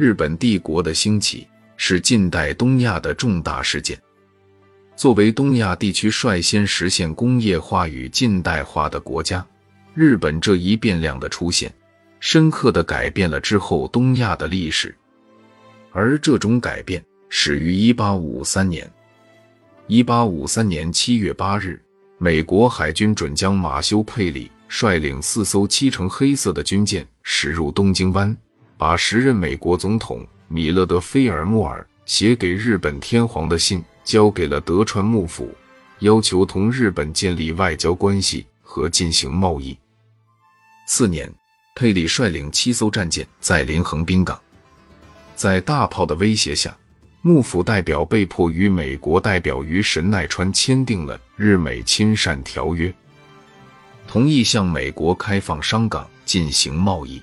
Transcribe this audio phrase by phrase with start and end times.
[0.00, 4.00] 日本帝国的兴起是近代东亚的重大事件。
[4.96, 9.46] 作为东亚地区率先实现工业化与近代化的国家，
[9.92, 11.70] 日本这一变量的出现，
[12.18, 14.96] 深刻地改变了之后东亚的历史。
[15.92, 18.90] 而这种改变始于1853年。
[19.88, 21.78] 1853年7月8日，
[22.16, 28.34] 美国海军准将马修·佩里率领四艘漆成黑色的军舰驶入东京湾。
[28.80, 35.54] 把时任美国总统米勒德·菲尔莫尔写给日本天皇的信交给了德川幕府，
[35.98, 39.76] 要求同日本建立外交关系和进行贸易。
[40.86, 41.30] 次年，
[41.74, 44.40] 佩里率领七艘战舰在临横滨港，
[45.36, 46.74] 在大炮的威胁下，
[47.20, 52.90] 幕府代表被迫与美国代表于神奈川签订了日美亲善条约，
[54.08, 57.20] 同意向美国开放商港进行贸易。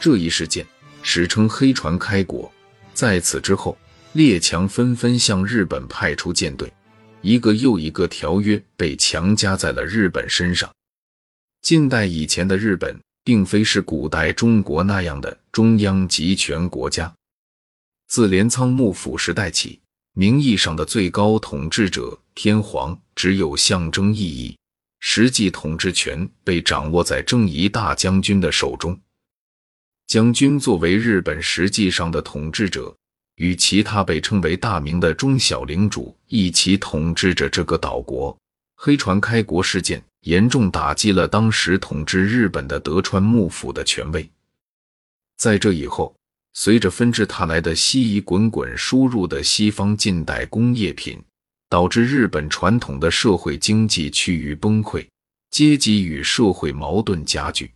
[0.00, 0.66] 这一事件
[1.02, 2.50] 史称“黑船开国”。
[2.94, 3.76] 在此之后，
[4.12, 6.72] 列强纷纷向日本派出舰队，
[7.22, 10.68] 一个又一个条约被强加在了日本身上。
[11.62, 17.12] 近代以前的日本，并非是古代中国那样的中央集权国家。
[18.08, 19.80] 自镰仓幕府时代起，
[20.14, 24.56] 名义上的最高统治者天皇只有象征意义，
[25.00, 28.98] 实际统治权被掌握在征夷大将军的手中。
[30.08, 32.96] 将军作为日本实际上的统治者，
[33.36, 38.34] 与其他被称为大明的中小领主一起统治着这个岛国。
[38.74, 44.26] 黑船开国事件严重打击了当时统治日本的德川幕府的权威。
[45.36, 46.16] 在这以后，
[46.54, 51.22] 随着纷至沓来的西夷滚滚输入的西方近代工业品，
[51.68, 55.06] 导致日本传统的社会经济趋于崩溃，
[55.50, 57.70] 阶级与社会矛盾加剧。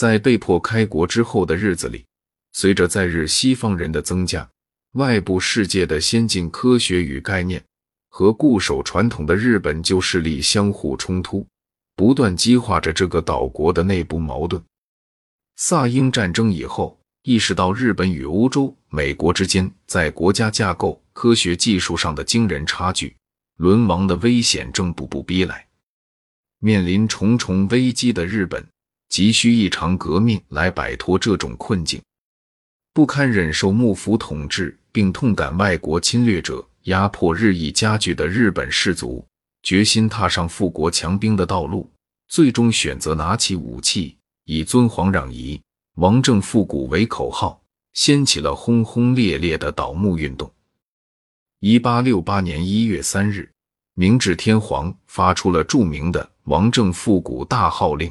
[0.00, 2.06] 在被迫开国之后的日子里，
[2.52, 4.48] 随着在日西方人的增加，
[4.92, 7.62] 外部世界的先进科学与概念
[8.08, 11.46] 和固守传统的日本旧势力相互冲突，
[11.96, 14.62] 不断激化着这个岛国的内部矛盾。
[15.56, 23.14] 萨英战争以后，意识到日本与欧洲、美国之间在国家架构、科学技术上的惊人差距，
[23.58, 25.66] 沦亡的危险正步步逼来。
[26.58, 28.66] 面临重重危机的日本。
[29.10, 32.00] 急需一场革命来摆脱这种困境，
[32.94, 39.26] 不堪忍受幕府统治，并痛感外国侵略者压迫日益加剧的日本士族，
[39.64, 41.90] 决心踏上富国强兵的道路，
[42.28, 45.60] 最终选择拿起武器，以尊皇攘夷、
[45.96, 47.60] 王政复古为口号，
[47.94, 50.48] 掀起了轰轰烈烈的倒幕运动。
[51.58, 53.50] 一八六八年一月三日，
[53.94, 58.10] 明治天皇发出了著名的“王政复古”大号令。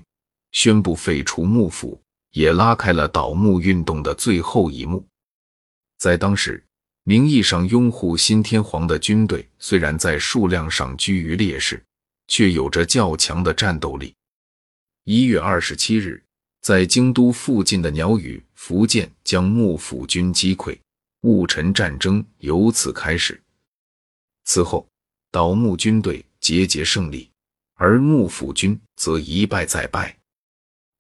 [0.52, 2.02] 宣布废除幕府，
[2.32, 5.06] 也拉开了倒幕运动的最后一幕。
[5.98, 6.64] 在当时，
[7.04, 11.84] 名义上拥护新天皇的军队虽然在数量上居于劣势，
[12.28, 14.14] 却有着较强的战斗力。
[15.06, 16.24] 一月二十七日，
[16.62, 20.78] 在京都附近的鸟羽、福建将幕府军击溃，
[21.22, 23.42] 戊辰战争由此开始。
[24.46, 24.88] 此后，
[25.32, 27.30] 倒幕军队节节胜利，
[27.76, 30.19] 而幕府军则一败再败。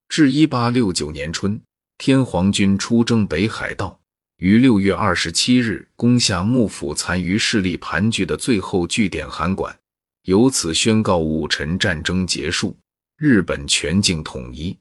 [0.09, 1.61] 至一八六九年春，
[1.99, 4.01] 天皇军出征北海道，
[4.37, 9.77] 于六月二十七日攻下幕府残余势力盘踞的最后据点函馆，
[10.23, 12.75] 由此宣告戊辰战争结束，
[13.17, 14.75] 日本全境统一。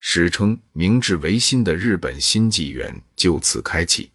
[0.00, 4.10] 史称明治维新的日本新纪元就此开启。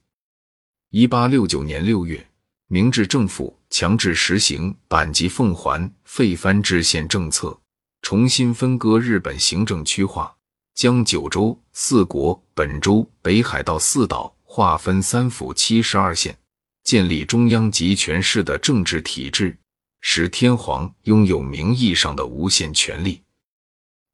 [0.90, 2.28] 一八六九年六月，
[2.68, 7.56] 明治政府强制实行阪急奉还、废藩置县政策。
[8.06, 10.32] 重新分割日本行政区划，
[10.76, 16.38] 将九州、四国、本州、北海道四岛划分三府七十二县，
[16.84, 19.58] 建立中央集权式的政治体制，
[20.02, 23.24] 使天皇拥有名义上的无限权力。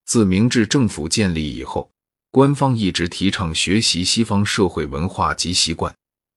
[0.05, 1.91] 自明治政府建立以后，
[2.31, 5.93] 官方一直提倡学习西方社会文化及习惯，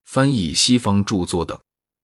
[0.06, 1.56] 翻译西方著作等，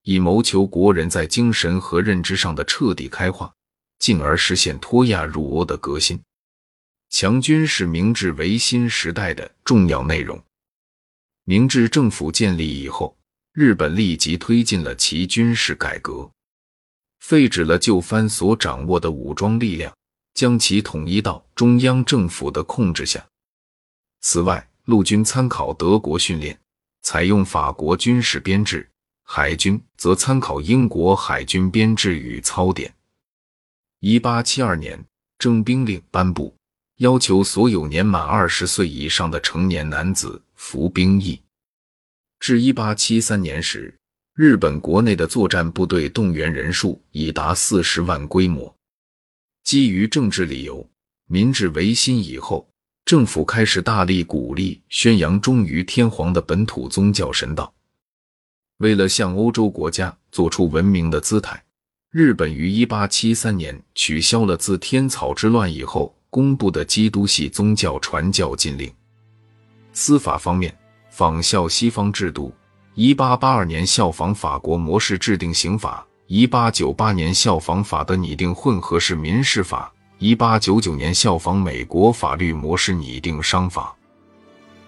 [0.04, 3.52] 以谋求国人在精神和认知上的彻底开化。
[4.00, 6.20] 进而实现脱亚入欧的革新。
[7.10, 10.42] 强军是明治维新时代的重要内容。
[11.44, 13.16] 明治政府建立以后，
[13.52, 16.30] 日本立即推进了其军事改革，
[17.18, 19.92] 废止了旧藩所掌握的武装力量，
[20.34, 23.24] 将其统一到中央政府的控制下。
[24.20, 26.56] 此外，陆军参考德国训练，
[27.02, 28.86] 采用法国军事编制；
[29.24, 32.94] 海军则参考英国海军编制与操典。
[34.02, 35.04] 一八七二年，
[35.38, 36.56] 征兵令颁布，
[36.96, 41.38] 要求所有年满二十岁以上的成年男子服兵役。
[42.38, 43.94] 至一八七三年时，
[44.34, 48.74] 日本国内的作战部队动员人数已达四十万规模。
[49.64, 50.88] 基于政治理由，
[51.26, 52.66] 明治维新以后，
[53.04, 57.70] 政府开始大力鼓励宣扬忠于天皇的本土宗教神道。
[58.78, 61.62] 为了向欧洲国家做出文明的姿态，
[62.12, 68.92] 日本于一八七三年取消了自天草之乱以后公布的基督系宗教传教禁令。
[69.92, 70.76] 司法方面，
[71.08, 72.52] 仿效西方制度，
[72.96, 83.96] 一八八二年效仿法国模式制定刑法，一八九八年效仿法的拟定混合式民事法，一八九九年效仿美国法律模式拟定商法。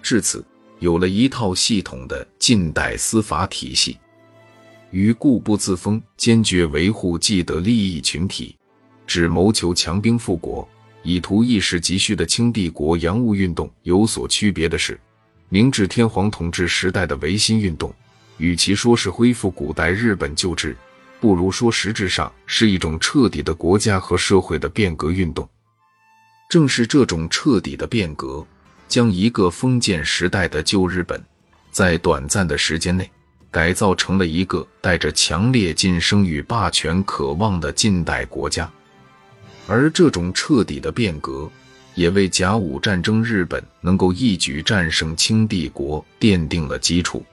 [0.01, 0.45] 至此。
[0.79, 3.97] 有了一套系统的近代司法体系，
[4.93, 8.55] 与固步自封、坚决维护既得利益群体，
[9.07, 10.65] 只谋求强兵复国、
[11.01, 14.99] 以图一时急需的清帝国洋务运动有所区别的是，
[15.49, 17.91] 明治天皇统治时代的维新运动，
[18.37, 20.77] 与其说是恢复古代日本旧制，
[21.19, 25.49] 不如说实质上是一种彻底的国家和社会的变革运动。
[26.47, 28.45] 正是这种彻底的变革。
[28.85, 31.19] 将一个封建时代的旧日本，
[31.71, 33.09] 在短暂的时间内
[33.53, 38.67] 改造成了一个带着强烈晋升与霸权渴望的近代国家，
[39.67, 41.47] 而这种彻底的变革，
[41.93, 47.23] 也为甲午战争日本能够一举战胜清帝国奠定了基础。